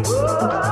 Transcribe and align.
esta 0.00 0.71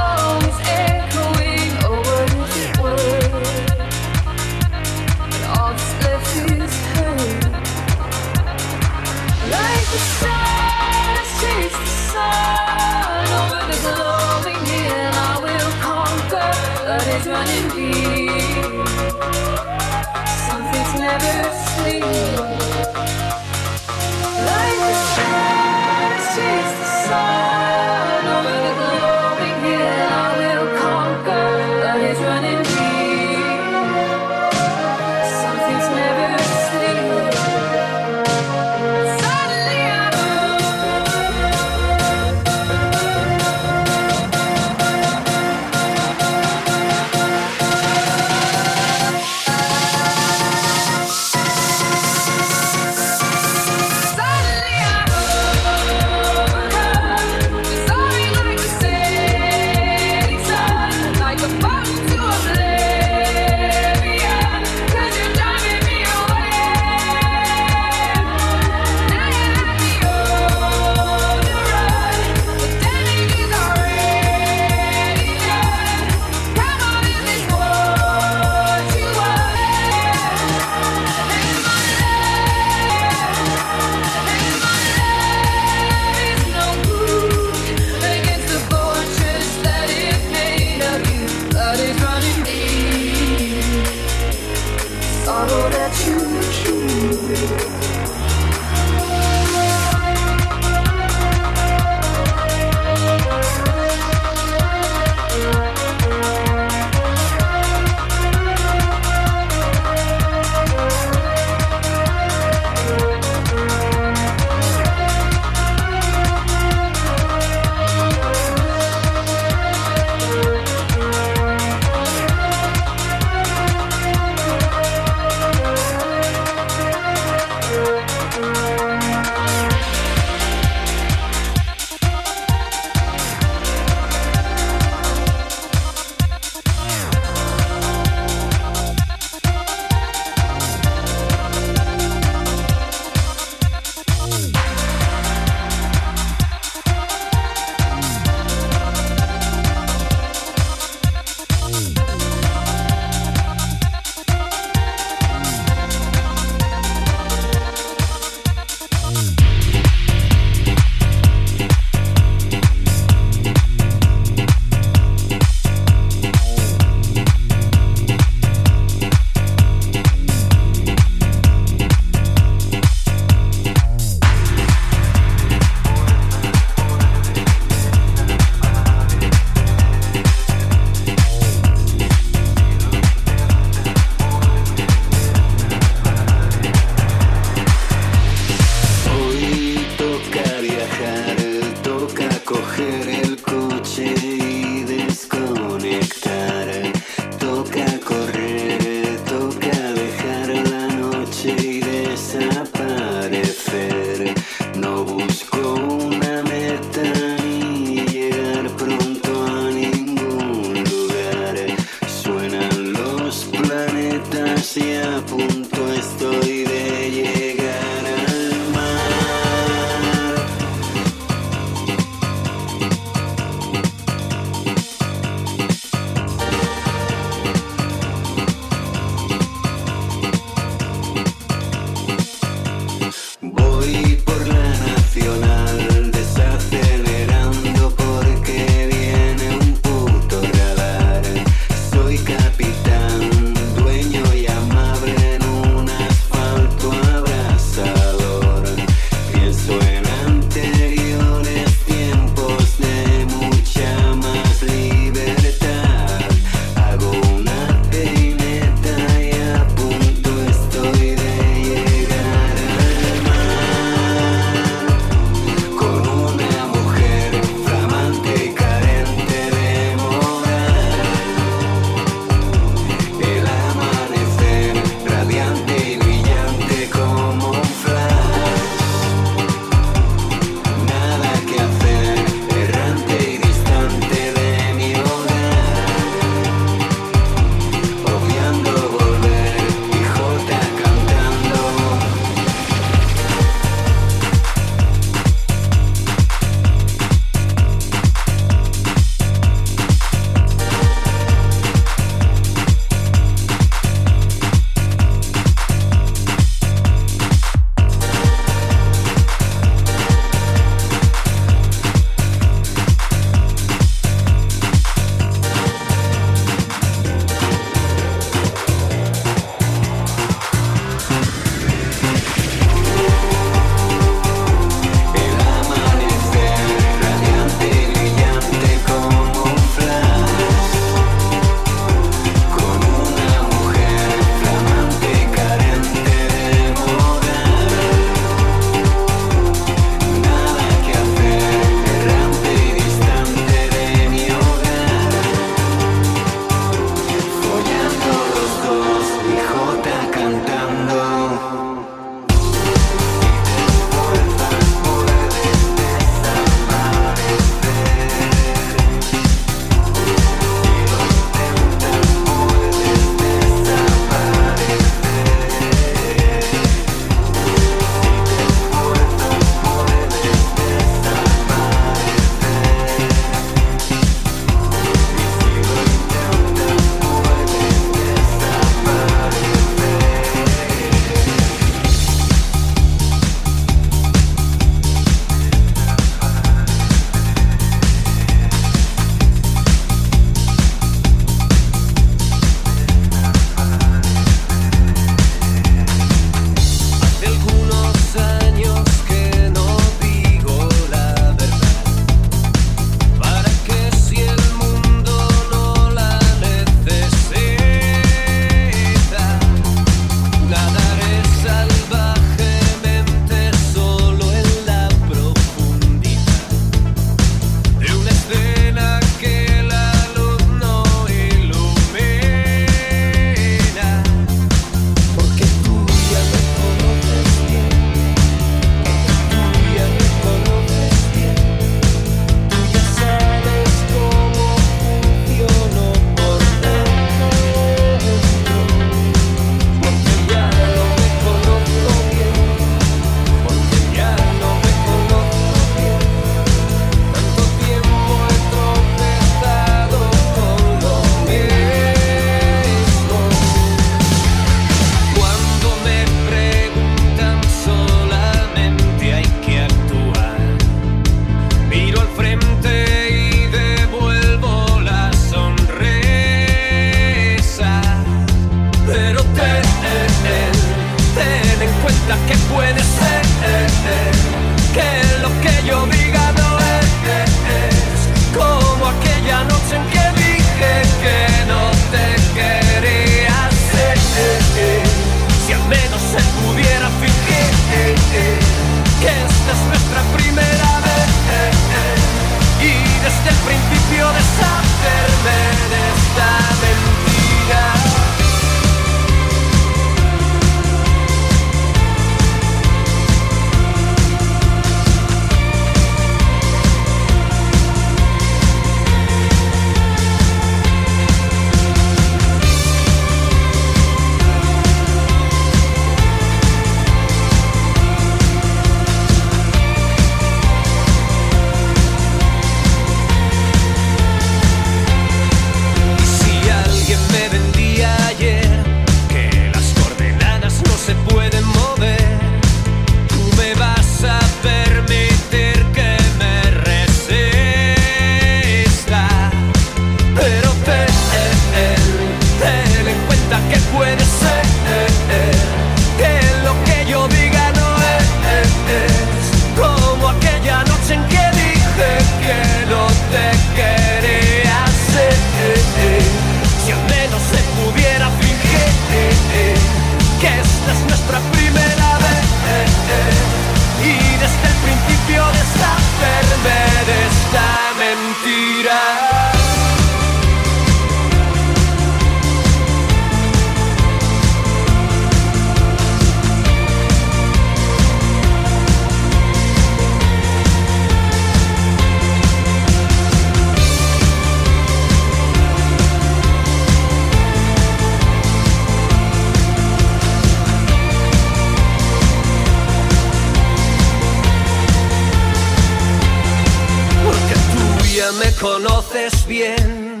conoces 598.40 599.26
bien, 599.26 600.00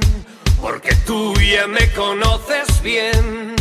porque 0.60 0.94
tú 1.06 1.34
ya 1.34 1.66
me 1.66 1.92
conoces 1.92 2.80
bien. 2.82 3.54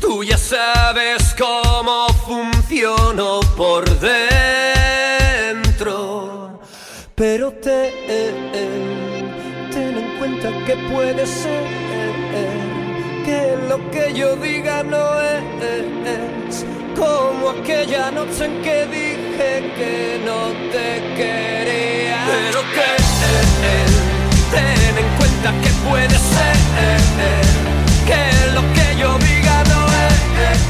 Tú 0.00 0.24
ya 0.24 0.38
sabes 0.38 1.34
cómo 1.38 2.06
funciono 2.26 3.40
por 3.56 3.84
dentro. 4.00 5.84
Pero 7.14 7.52
te, 7.52 7.88
eh, 7.88 8.32
eh, 8.54 9.68
ten 9.70 9.98
en 9.98 10.18
cuenta 10.18 10.50
que 10.66 10.76
puede 10.90 11.26
ser 11.26 11.64
que 13.24 13.56
lo 13.68 13.90
que 13.90 14.12
yo 14.14 14.36
diga 14.36 14.82
no 14.82 15.20
es 15.20 16.64
como 16.96 17.50
aquella 17.50 18.10
noche 18.10 18.44
en 18.44 18.62
que 18.62 18.86
dije 18.86 19.72
que 19.76 20.20
no 20.24 20.52
te 20.70 21.02
quería. 21.16 22.24
Pero 22.26 22.60
que 22.74 22.80
eh, 23.66 24.03
ten 24.54 24.98
en 24.98 25.08
cuenta 25.18 25.48
que 25.62 25.70
puede 25.88 26.16
ser 26.32 26.56
que 28.08 28.22
lo 28.56 28.62
que 28.74 28.86
yo 29.00 29.18
diga 29.18 29.56
no 29.72 29.82
es 30.50 30.60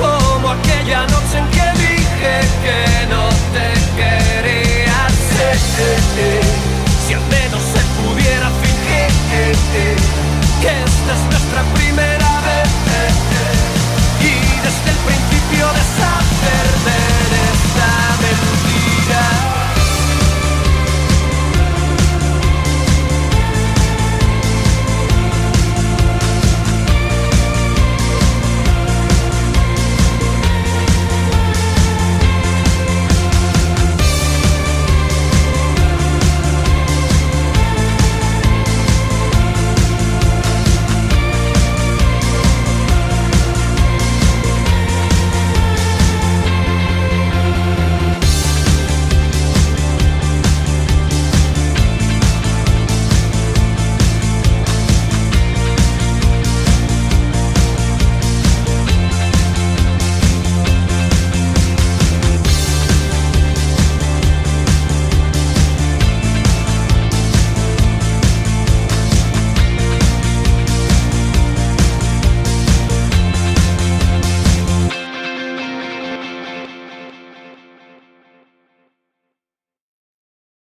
como 0.00 0.50
aquella 0.50 1.00
noche 1.06 1.38
en 1.38 1.46
que 1.56 1.66
dije 1.84 2.34
que 2.64 2.80
no 3.12 3.24
te 3.54 3.68
quería. 3.98 4.98
Si 7.06 7.14
al 7.14 7.26
menos 7.36 7.62
se 7.74 7.82
pudiera 7.98 8.48
fingir 8.62 9.10
que 10.62 10.70
esta 10.70 11.12
es 11.16 11.22
nuestra 11.30 11.62
primera 11.74 12.30
vez 12.48 12.68
y 14.20 14.34
desde 14.64 14.88
el 14.94 14.98
principio 15.06 15.66
de 15.76 15.82
saber 15.98 17.15